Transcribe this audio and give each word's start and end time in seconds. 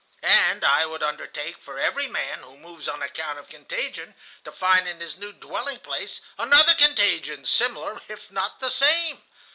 "And 0.23 0.65
I 0.65 0.87
would 0.87 1.03
undertake, 1.03 1.61
for 1.61 1.77
every 1.77 2.07
man 2.07 2.39
who 2.41 2.57
moves 2.57 2.87
on 2.87 3.03
account 3.03 3.37
of 3.37 3.49
contagion, 3.49 4.15
to 4.43 4.51
find 4.51 4.87
in 4.87 4.99
his 4.99 5.15
new 5.15 5.31
dwelling 5.31 5.77
place 5.79 6.21
another 6.39 6.73
contagion 6.73 7.45
similar, 7.45 8.01
if 8.07 8.31
not 8.31 8.59
the 8.59 8.71
same. 8.71 9.21